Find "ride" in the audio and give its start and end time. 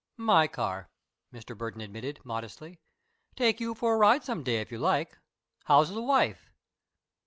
3.97-4.23